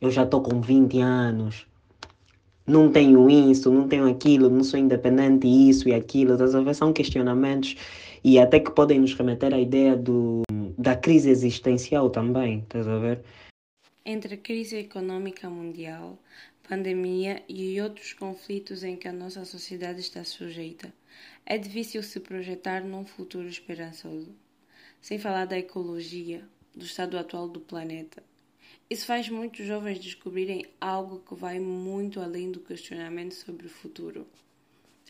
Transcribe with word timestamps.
eu 0.00 0.10
já 0.10 0.24
estou 0.24 0.42
com 0.42 0.60
20 0.60 1.00
anos, 1.00 1.66
não 2.66 2.90
tenho 2.90 3.28
isso, 3.28 3.70
não 3.70 3.88
tenho 3.88 4.08
aquilo, 4.08 4.48
não 4.48 4.62
sou 4.62 4.78
independente, 4.78 5.46
isso 5.46 5.88
e 5.88 5.92
aquilo. 5.92 6.34
Estás 6.34 6.54
a 6.54 6.60
ver? 6.60 6.74
São 6.74 6.92
questionamentos 6.92 7.74
e 8.22 8.38
até 8.38 8.60
que 8.60 8.70
podem 8.70 9.00
nos 9.00 9.14
remeter 9.14 9.52
à 9.52 9.58
ideia 9.58 9.96
do, 9.96 10.42
da 10.78 10.94
crise 10.96 11.30
existencial 11.30 12.08
também. 12.10 12.60
Estás 12.60 12.86
a 12.86 12.98
ver? 12.98 13.24
Entre 14.04 14.34
a 14.34 14.38
crise 14.38 14.76
econômica 14.76 15.50
mundial, 15.50 16.16
pandemia 16.68 17.42
e 17.48 17.80
outros 17.80 18.12
conflitos 18.12 18.84
em 18.84 18.96
que 18.96 19.08
a 19.08 19.12
nossa 19.12 19.44
sociedade 19.44 20.00
está 20.00 20.22
sujeita, 20.22 20.92
é 21.44 21.58
difícil 21.58 22.02
se 22.02 22.20
projetar 22.20 22.84
num 22.84 23.04
futuro 23.04 23.48
esperançoso. 23.48 24.32
Sem 25.00 25.18
falar 25.18 25.46
da 25.46 25.58
ecologia, 25.58 26.44
do 26.74 26.84
estado 26.84 27.18
atual 27.18 27.48
do 27.48 27.58
planeta. 27.58 28.22
Isso 28.90 29.06
faz 29.06 29.28
muitos 29.28 29.64
jovens 29.64 30.00
descobrirem 30.00 30.66
algo 30.80 31.20
que 31.20 31.32
vai 31.36 31.60
muito 31.60 32.18
além 32.18 32.50
do 32.50 32.58
questionamento 32.58 33.36
sobre 33.36 33.66
o 33.66 33.70
futuro: 33.70 34.26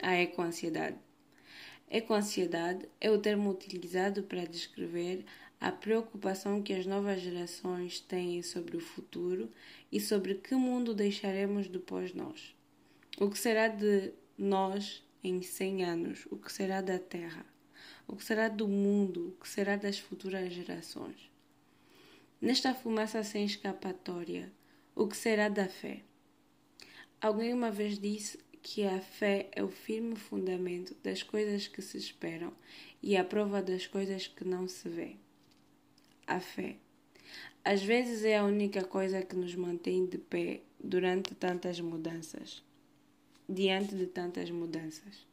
a 0.02 0.20
ecoansiedade. 0.20 0.98
Ecoansiedade 1.90 2.86
é 3.00 3.10
o 3.10 3.18
termo 3.18 3.50
utilizado 3.50 4.22
para 4.24 4.44
descrever 4.44 5.24
a 5.58 5.72
preocupação 5.72 6.62
que 6.62 6.74
as 6.74 6.84
novas 6.84 7.22
gerações 7.22 8.00
têm 8.00 8.42
sobre 8.42 8.76
o 8.76 8.80
futuro 8.80 9.50
e 9.90 9.98
sobre 9.98 10.34
que 10.34 10.54
mundo 10.54 10.92
deixaremos 10.92 11.66
depois 11.66 12.12
nós. 12.12 12.54
O 13.18 13.30
que 13.30 13.38
será 13.38 13.66
de 13.66 14.12
nós 14.36 15.02
em 15.24 15.40
100 15.40 15.84
anos? 15.86 16.26
O 16.30 16.36
que 16.36 16.52
será 16.52 16.82
da 16.82 16.98
Terra? 16.98 17.46
O 18.06 18.14
que 18.14 18.24
será 18.24 18.46
do 18.46 18.68
mundo? 18.68 19.28
O 19.28 19.42
que 19.42 19.48
será 19.48 19.76
das 19.76 19.98
futuras 19.98 20.52
gerações? 20.52 21.30
Nesta 22.40 22.72
fumaça 22.72 23.22
sem 23.22 23.44
escapatória, 23.44 24.50
o 24.94 25.06
que 25.06 25.14
será 25.14 25.50
da 25.50 25.68
fé? 25.68 26.00
Alguém 27.20 27.52
uma 27.52 27.70
vez 27.70 27.98
disse 27.98 28.38
que 28.62 28.82
a 28.82 28.98
fé 28.98 29.50
é 29.52 29.62
o 29.62 29.68
firme 29.68 30.16
fundamento 30.16 30.96
das 31.02 31.22
coisas 31.22 31.68
que 31.68 31.82
se 31.82 31.98
esperam 31.98 32.50
e 33.02 33.14
a 33.14 33.22
prova 33.22 33.60
das 33.60 33.86
coisas 33.86 34.26
que 34.26 34.42
não 34.42 34.66
se 34.66 34.88
vê. 34.88 35.16
A 36.26 36.40
fé. 36.40 36.76
Às 37.62 37.82
vezes 37.82 38.24
é 38.24 38.38
a 38.38 38.44
única 38.44 38.84
coisa 38.84 39.20
que 39.20 39.36
nos 39.36 39.54
mantém 39.54 40.06
de 40.06 40.16
pé 40.16 40.62
durante 40.82 41.34
tantas 41.34 41.78
mudanças, 41.78 42.62
diante 43.46 43.94
de 43.94 44.06
tantas 44.06 44.50
mudanças. 44.50 45.28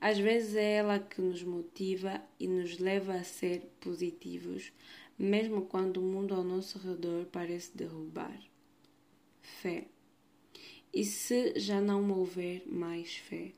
Às 0.00 0.16
vezes 0.16 0.54
é 0.54 0.76
ela 0.76 0.98
que 0.98 1.20
nos 1.20 1.42
motiva 1.42 2.22
e 2.38 2.48
nos 2.48 2.78
leva 2.78 3.14
a 3.14 3.24
ser 3.24 3.60
positivos, 3.80 4.72
mesmo 5.20 5.66
quando 5.66 5.98
o 5.98 6.02
mundo 6.02 6.34
ao 6.34 6.42
nosso 6.42 6.78
redor 6.78 7.26
parece 7.26 7.76
derrubar. 7.76 8.40
Fé. 9.42 9.86
E 10.94 11.04
se 11.04 11.60
já 11.60 11.78
não 11.78 12.10
houver 12.10 12.66
mais 12.66 13.16
fé? 13.16 13.52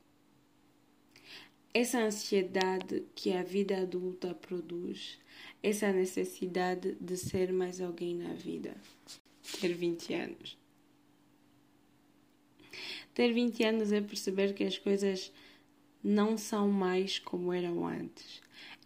Essa 1.72 2.00
ansiedade 2.00 3.04
que 3.14 3.32
a 3.32 3.44
vida 3.44 3.80
adulta 3.80 4.34
produz, 4.34 5.20
essa 5.62 5.92
necessidade 5.92 6.96
de 7.00 7.16
ser 7.16 7.52
mais 7.52 7.80
alguém 7.80 8.16
na 8.16 8.34
vida. 8.34 8.76
Ter 9.60 9.72
20 9.72 10.14
anos. 10.14 10.58
Ter 13.14 13.32
20 13.32 13.62
anos 13.62 13.92
é 13.92 14.00
perceber 14.00 14.52
que 14.52 14.64
as 14.64 14.78
coisas 14.78 15.32
não 16.02 16.36
são 16.36 16.68
mais 16.68 17.20
como 17.20 17.52
eram 17.52 17.86
antes 17.86 18.42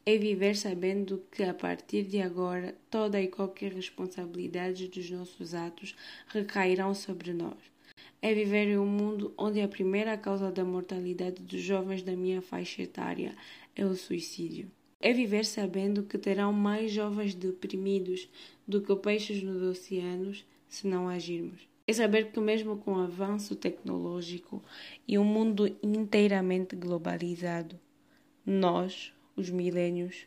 é 0.09 0.17
viver 0.17 0.55
sabendo 0.57 1.21
que 1.33 1.43
a 1.43 1.53
partir 1.53 2.05
de 2.05 2.23
agora 2.23 2.77
toda 2.89 3.21
e 3.21 3.27
qualquer 3.27 3.73
responsabilidade 3.73 4.87
dos 4.87 5.11
nossos 5.11 5.53
atos 5.53 5.97
recairão 6.29 6.95
sobre 6.95 7.33
nós. 7.33 7.59
É 8.23 8.33
viver 8.33 8.69
em 8.69 8.79
um 8.79 8.87
mundo 8.87 9.35
onde 9.37 9.61
a 9.61 9.67
primeira 9.67 10.17
causa 10.17 10.53
da 10.53 10.65
mortalidade 10.65 11.43
dos 11.43 11.61
jovens 11.61 12.05
da 12.05 12.15
minha 12.15 12.41
faixa 12.41 12.83
etária 12.83 13.35
é 13.75 13.85
o 13.85 13.97
suicídio. 13.97 14.71
É 15.01 15.13
viver 15.13 15.45
sabendo 15.45 16.05
que 16.05 16.17
terão 16.17 16.53
mais 16.53 16.93
jovens 16.93 17.35
deprimidos 17.35 18.29
do 18.67 18.81
que 18.81 18.95
peixes 18.95 19.43
nos 19.43 19.61
oceanos 19.61 20.47
se 20.69 20.87
não 20.87 21.09
agirmos. 21.09 21.69
É 21.85 21.93
saber 21.93 22.31
que, 22.31 22.41
mesmo 22.41 22.77
com 22.79 22.93
o 22.93 23.01
avanço 23.01 23.57
tecnológico 23.57 24.63
e 25.07 25.19
um 25.19 25.25
mundo 25.25 25.77
inteiramente 25.83 26.75
globalizado, 26.75 27.79
nós, 28.45 29.13
os 29.37 29.51
milênios, 29.51 30.27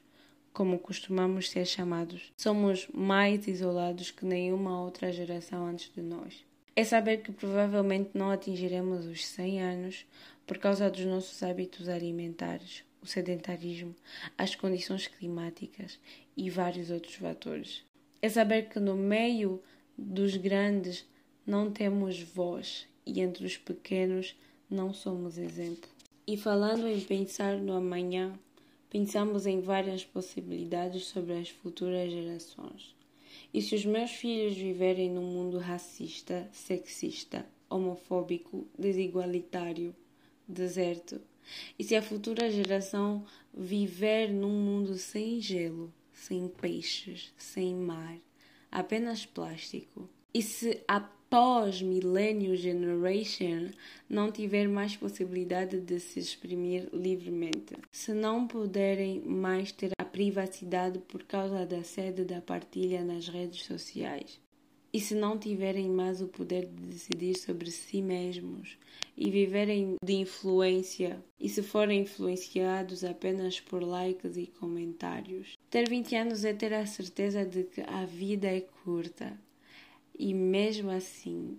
como 0.53 0.80
costumamos 0.80 1.50
ser 1.50 1.66
chamados, 1.66 2.31
somos 2.38 2.88
mais 2.94 3.47
isolados 3.47 4.12
que 4.12 4.25
nenhuma 4.25 4.81
outra 4.81 5.12
geração 5.12 5.66
antes 5.66 5.92
de 5.94 6.02
nós. 6.02 6.46
É 6.75 6.84
saber 6.84 7.18
que 7.24 7.31
provavelmente 7.31 8.12
não 8.14 8.30
atingiremos 8.30 9.06
os 9.06 9.25
100 9.25 9.62
anos 9.62 10.06
por 10.46 10.58
causa 10.58 10.90
dos 10.90 11.06
nossos 11.06 11.44
hábitos 11.44 11.90
alimentares, 11.90 12.84
o 13.02 13.06
sedentarismo, 13.06 13.96
as 14.38 14.56
condições 14.56 15.08
climáticas 15.08 16.00
e 16.38 16.50
vários 16.50 16.90
outros 16.90 17.16
fatores. 17.16 17.84
É 18.22 18.30
saber 18.30 18.70
que 18.70 18.80
no 18.80 18.96
meio 18.96 19.62
dos 19.97 20.36
grandes 20.38 21.06
não 21.46 21.72
temos 21.72 22.22
voz 22.22 22.88
e 23.06 23.22
entre 23.22 23.46
os 23.46 23.58
pequenos 23.58 24.36
não 24.70 24.94
somos 24.94 25.38
exemplo. 25.38 25.90
E 26.28 26.38
falando 26.38 26.88
em 26.88 27.02
pensar 27.02 27.58
no 27.58 27.74
amanhã, 27.74 28.38
Pensamos 28.90 29.46
em 29.46 29.62
várias 29.62 30.04
possibilidades 30.04 31.06
sobre 31.06 31.34
as 31.34 31.50
futuras 31.50 32.12
gerações. 32.12 32.96
E 33.54 33.62
se 33.62 33.76
os 33.76 33.86
meus 33.86 34.12
filhos 34.12 34.56
viverem 34.56 35.12
num 35.12 35.32
mundo 35.32 35.60
racista, 35.60 36.50
sexista, 36.52 37.46
homofóbico, 37.70 38.68
desigualitário, 38.78 39.96
deserto? 40.48 41.22
E 41.78 41.84
se 41.84 41.96
a 41.96 42.02
futura 42.02 42.50
geração 42.50 43.26
viver 43.54 44.32
num 44.32 44.50
mundo 44.50 44.96
sem 44.96 45.40
gelo, 45.40 45.94
sem 46.12 46.48
peixes, 46.48 47.32
sem 47.38 47.76
mar, 47.76 48.18
apenas 48.72 49.26
plástico? 49.26 50.10
E 50.34 50.42
se 50.42 50.84
a 50.88 51.00
pós-millennial 51.29 52.56
generation 52.56 53.69
não 54.09 54.31
tiver 54.31 54.67
mais 54.67 54.95
possibilidade 54.95 55.79
de 55.79 56.00
se 56.00 56.19
exprimir 56.19 56.90
livremente, 56.91 57.75
se 57.91 58.13
não 58.13 58.47
puderem 58.47 59.22
mais 59.22 59.72
ter 59.72 59.91
a 60.00 60.06
privacidade 60.06 60.97
por 61.00 61.23
causa 61.23 61.67
da 61.67 61.84
sede 61.84 62.25
da 62.25 62.41
partilha 62.41 63.03
nas 63.03 63.28
redes 63.28 63.63
sociais, 63.63 64.41
e 64.91 65.00
se 65.00 65.13
não 65.13 65.38
tiverem 65.38 65.88
mais 65.88 66.19
o 66.19 66.28
poder 66.28 66.66
de 66.66 66.81
decidir 66.88 67.38
sobre 67.38 67.69
si 67.69 68.01
mesmos 68.01 68.75
e 69.16 69.29
viverem 69.29 69.97
de 70.03 70.13
influência, 70.13 71.23
e 71.40 71.47
se 71.47 71.61
forem 71.61 72.01
influenciados 72.01 73.03
apenas 73.03 73.59
por 73.59 73.84
likes 73.84 74.35
e 74.35 74.47
comentários. 74.47 75.56
Ter 75.69 75.88
20 75.88 76.16
anos 76.16 76.44
é 76.44 76.53
ter 76.53 76.73
a 76.73 76.88
certeza 76.88 77.46
de 77.46 77.66
que 77.66 77.81
a 77.81 78.03
vida 78.03 78.47
é 78.47 78.61
curta 78.61 79.38
e 80.19 80.34
mesmo 80.34 80.91
assim 80.91 81.57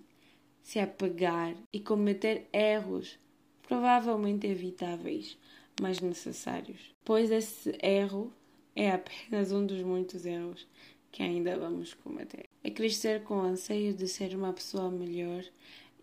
se 0.63 0.79
apegar 0.79 1.57
e 1.73 1.81
cometer 1.81 2.47
erros 2.53 3.19
provavelmente 3.63 4.47
evitáveis, 4.47 5.39
mas 5.81 6.01
necessários, 6.01 6.95
pois 7.05 7.31
esse 7.31 7.77
erro 7.83 8.31
é 8.77 8.91
apenas 8.91 9.51
um 9.51 9.65
dos 9.65 9.83
muitos 9.83 10.27
erros 10.27 10.69
que 11.11 11.23
ainda 11.23 11.59
vamos 11.59 11.95
cometer. 11.95 12.45
É 12.63 12.71
crescer 12.71 13.23
com 13.25 13.39
o 13.39 13.43
anseio 13.43 13.95
de 13.95 14.07
ser 14.07 14.35
uma 14.37 14.53
pessoa 14.53 14.91
melhor 14.91 15.45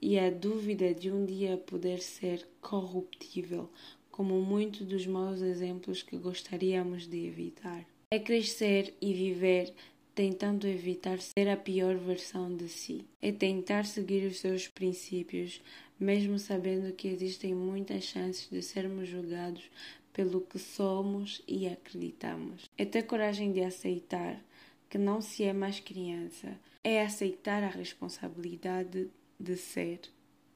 e 0.02 0.18
a 0.18 0.30
dúvida 0.30 0.94
de 0.94 1.12
um 1.12 1.26
dia 1.26 1.58
poder 1.58 2.00
ser 2.00 2.48
corruptível, 2.62 3.70
como 4.12 4.42
muitos 4.42 4.86
dos 4.86 5.06
maus 5.06 5.42
exemplos 5.42 6.02
que 6.02 6.18
gostaríamos 6.18 7.08
de 7.08 7.26
evitar. 7.26 7.86
É 8.12 8.20
crescer 8.20 8.96
e 9.02 9.14
viver 9.14 9.74
tentando 10.18 10.68
evitar 10.68 11.20
ser 11.20 11.48
a 11.48 11.56
pior 11.56 11.96
versão 11.96 12.58
de 12.58 12.68
si. 12.68 13.06
É 13.22 13.32
tentar 13.32 13.86
seguir 13.86 14.26
os 14.26 14.40
seus 14.40 14.68
princípios, 14.68 15.62
mesmo 16.00 16.40
sabendo 16.40 16.92
que 16.92 17.08
existem 17.08 17.54
muitas 17.54 18.06
chances 18.06 18.50
de 18.50 18.64
sermos 18.64 19.08
julgados 19.08 19.70
pelo 20.12 20.42
que 20.42 20.58
somos 20.58 21.44
e 21.48 21.68
acreditamos. 21.68 22.68
É 22.76 22.84
ter 22.84 23.04
coragem 23.04 23.52
de 23.52 23.62
aceitar 23.62 24.44
que 24.90 24.98
não 24.98 25.22
se 25.22 25.44
é 25.44 25.54
mais 25.54 25.80
criança, 25.80 26.60
é 26.84 27.04
aceitar 27.04 27.62
a 27.62 27.70
responsabilidade 27.70 29.12
de 29.40 29.56
ser 29.56 30.00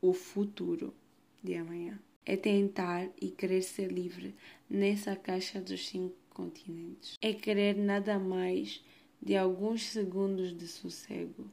o 0.02 0.12
futuro 0.12 0.92
de 1.44 1.54
amanhã. 1.54 2.00
É 2.26 2.36
tentar 2.36 3.08
e 3.22 3.30
querer 3.30 3.62
ser 3.62 3.92
livre 3.92 4.34
nessa 4.68 5.16
caixa 5.16 5.62
dos 5.62 5.88
cinco 5.88 6.16
continentes. 6.32 7.20
É 7.22 7.32
querer 7.32 7.76
nada 7.76 8.18
mais 8.18 8.82
de 9.22 9.38
alguns 9.38 9.84
segundos 9.84 10.58
de 10.58 10.68
sossego. 10.68 11.48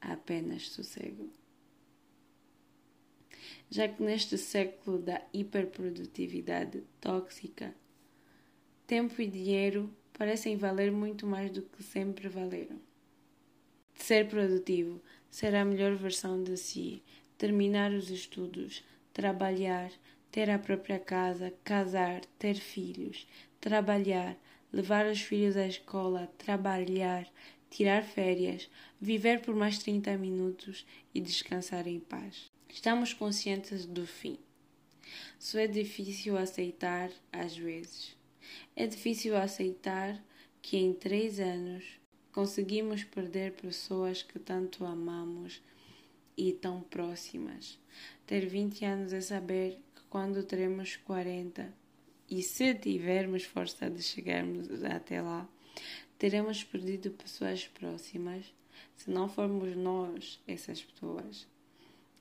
Apenas 0.00 0.68
sossego. 0.68 1.28
Já 3.70 3.88
que 3.88 4.02
neste 4.02 4.38
século 4.38 4.98
da 4.98 5.20
hiperprodutividade 5.32 6.84
tóxica, 7.00 7.74
tempo 8.86 9.20
e 9.20 9.26
dinheiro 9.26 9.90
parecem 10.12 10.56
valer 10.56 10.92
muito 10.92 11.26
mais 11.26 11.50
do 11.50 11.62
que 11.62 11.82
sempre 11.82 12.28
valeram. 12.28 12.80
Ser 13.94 14.28
produtivo, 14.28 15.00
ser 15.30 15.54
a 15.54 15.64
melhor 15.64 15.96
versão 15.96 16.42
de 16.42 16.56
si, 16.56 17.02
terminar 17.36 17.90
os 17.92 18.10
estudos, 18.10 18.84
trabalhar, 19.12 19.90
ter 20.34 20.50
a 20.50 20.58
própria 20.58 20.98
casa, 20.98 21.54
casar, 21.62 22.20
ter 22.40 22.56
filhos, 22.56 23.24
trabalhar, 23.60 24.36
levar 24.72 25.06
os 25.06 25.20
filhos 25.20 25.56
à 25.56 25.64
escola, 25.64 26.28
trabalhar, 26.36 27.24
tirar 27.70 28.02
férias, 28.02 28.68
viver 29.00 29.42
por 29.42 29.54
mais 29.54 29.78
30 29.78 30.18
minutos 30.18 30.84
e 31.14 31.20
descansar 31.20 31.86
em 31.86 32.00
paz. 32.00 32.50
Estamos 32.68 33.12
conscientes 33.12 33.86
do 33.86 34.08
fim. 34.08 34.36
Só 35.38 35.60
é 35.60 35.68
difícil 35.68 36.36
aceitar 36.36 37.12
às 37.32 37.56
vezes. 37.56 38.16
É 38.74 38.88
difícil 38.88 39.36
aceitar 39.36 40.20
que 40.60 40.76
em 40.76 40.92
três 40.92 41.38
anos 41.38 41.84
conseguimos 42.32 43.04
perder 43.04 43.52
pessoas 43.52 44.24
que 44.24 44.40
tanto 44.40 44.84
amamos 44.84 45.62
e 46.36 46.52
tão 46.52 46.80
próximas. 46.80 47.78
Ter 48.26 48.44
20 48.46 48.84
anos 48.84 49.12
é 49.12 49.20
saber 49.20 49.78
quando 50.14 50.44
teremos 50.44 50.94
40 50.94 51.74
e 52.30 52.40
se 52.40 52.72
tivermos 52.72 53.42
força 53.42 53.90
de 53.90 54.00
chegarmos 54.00 54.84
até 54.84 55.20
lá, 55.20 55.44
teremos 56.16 56.62
perdido 56.62 57.10
pessoas 57.10 57.66
próximas 57.66 58.54
se 58.94 59.10
não 59.10 59.28
formos 59.28 59.74
nós 59.74 60.40
essas 60.46 60.84
pessoas. 60.84 61.48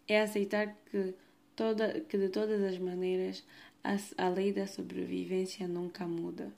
É 0.07 0.22
aceitar 0.22 0.75
que, 0.90 1.13
toda, 1.56 2.00
que 2.00 2.18
de 2.18 2.30
todas 2.30 2.63
as 2.63 2.80
maneiras 2.80 3.44
a, 3.84 3.95
a 4.18 4.28
lei 4.28 4.51
da 4.51 4.66
sobrevivência 4.66 5.68
nunca 5.68 6.07
muda. 6.07 6.51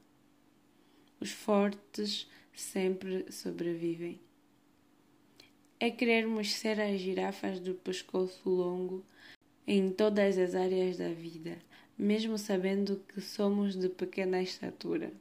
Os 1.20 1.32
fortes 1.32 2.30
sempre 2.54 3.30
sobrevivem. 3.30 4.22
É 5.82 5.92
querermos 5.92 6.54
ser 6.54 6.80
as 6.80 6.98
girafas 6.98 7.60
do 7.60 7.74
pescoço 7.74 8.50
longo 8.50 9.04
em 9.68 9.90
todas 9.90 10.38
as 10.38 10.54
áreas 10.54 10.98
da 10.98 11.10
vida, 11.10 11.58
mesmo 11.98 12.38
sabendo 12.38 13.02
que 13.08 13.22
somos 13.22 13.76
de 13.76 13.90
pequena 13.90 14.42
estatura. 14.42 15.12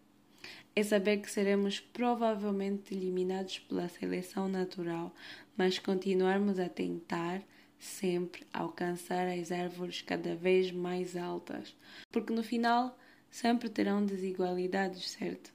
É 0.76 0.82
saber 0.82 1.18
que 1.18 1.30
seremos 1.30 1.80
provavelmente 1.80 2.94
eliminados 2.94 3.60
pela 3.60 3.88
seleção 3.88 4.48
natural, 4.48 5.14
mas 5.56 5.78
continuarmos 5.78 6.58
a 6.58 6.68
tentar 6.68 7.42
sempre 7.78 8.46
alcançar 8.52 9.28
as 9.28 9.52
árvores 9.52 10.02
cada 10.02 10.34
vez 10.34 10.72
mais 10.72 11.16
altas, 11.16 11.76
porque 12.10 12.32
no 12.32 12.42
final 12.42 12.98
sempre 13.30 13.68
terão 13.68 14.04
desigualdades, 14.04 15.10
certo? 15.10 15.52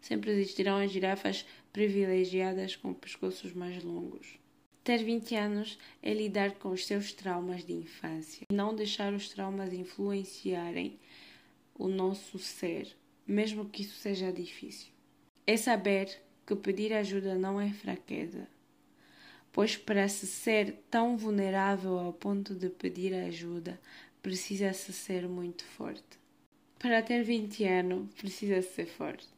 Sempre 0.00 0.32
existirão 0.32 0.76
as 0.76 0.90
girafas 0.90 1.46
privilegiadas 1.72 2.76
com 2.76 2.92
pescoços 2.92 3.52
mais 3.52 3.82
longos. 3.82 4.38
Ter 4.84 5.02
20 5.02 5.34
anos 5.34 5.78
é 6.02 6.12
lidar 6.12 6.56
com 6.56 6.68
os 6.68 6.84
seus 6.84 7.10
traumas 7.10 7.64
de 7.64 7.72
infância 7.72 8.46
não 8.52 8.76
deixar 8.76 9.14
os 9.14 9.30
traumas 9.30 9.72
influenciarem 9.72 11.00
o 11.74 11.88
nosso 11.88 12.38
ser, 12.38 12.94
mesmo 13.26 13.64
que 13.64 13.80
isso 13.80 13.96
seja 13.96 14.30
difícil. 14.30 14.92
É 15.46 15.56
saber 15.56 16.20
que 16.46 16.54
pedir 16.54 16.92
ajuda 16.92 17.34
não 17.34 17.58
é 17.58 17.70
fraqueza, 17.70 18.46
pois 19.50 19.74
para 19.74 20.06
se 20.06 20.26
ser 20.26 20.74
tão 20.90 21.16
vulnerável 21.16 21.98
ao 21.98 22.12
ponto 22.12 22.54
de 22.54 22.68
pedir 22.68 23.14
ajuda, 23.14 23.80
precisa-se 24.22 24.92
ser 24.92 25.26
muito 25.26 25.64
forte. 25.64 26.18
Para 26.78 27.00
ter 27.00 27.22
20 27.22 27.64
anos, 27.64 28.12
precisa-se 28.16 28.74
ser 28.74 28.86
forte. 28.86 29.28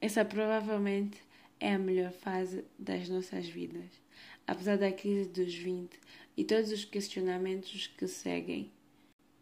Essa 0.00 0.24
provavelmente 0.24 1.22
é 1.60 1.74
a 1.74 1.78
melhor 1.78 2.10
fase 2.10 2.64
das 2.76 3.08
nossas 3.08 3.46
vidas 3.46 4.03
apesar 4.46 4.76
da 4.76 4.92
crise 4.92 5.28
dos 5.28 5.54
20 5.54 5.98
e 6.36 6.44
todos 6.44 6.70
os 6.70 6.84
questionamentos 6.84 7.86
que 7.86 8.06
seguem. 8.06 8.70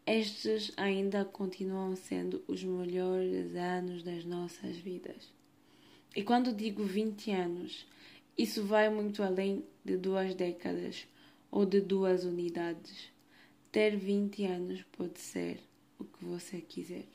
Estes 0.07 0.73
ainda 0.77 1.25
continuam 1.25 1.95
sendo 1.95 2.43
os 2.49 2.63
melhores 2.65 3.55
anos 3.55 4.03
das 4.03 4.25
nossas 4.25 4.77
vidas. 4.77 5.33
E 6.15 6.23
quando 6.23 6.53
digo 6.53 6.85
20 6.85 7.31
anos, 7.31 7.87
isso 8.37 8.65
vai 8.65 8.89
muito 8.89 9.23
além 9.23 9.65
de 9.85 9.97
duas 9.97 10.35
décadas 10.35 11.07
ou 11.51 11.65
de 11.65 11.81
duas 11.81 12.25
unidades. 12.25 13.11
Ter 13.71 13.97
20 13.97 14.45
anos 14.45 14.83
pode 14.93 15.21
ser 15.21 15.61
o 15.99 16.05
que 16.05 16.25
você 16.25 16.61
quiser. 16.61 17.07